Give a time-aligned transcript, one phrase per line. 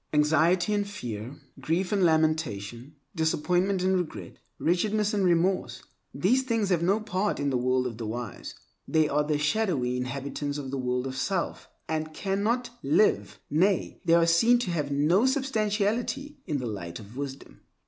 [0.13, 6.99] Anxiety and fear, grief and lamentation, disappointment and regret, wretchedness and remorse—these things have no
[6.99, 8.55] part in the world of the wise.
[8.87, 14.15] They are the shadowy inhabitants of the world of self, and cannot five, nay, they
[14.15, 17.61] are seen to have no substantiality—in the light of wisdom.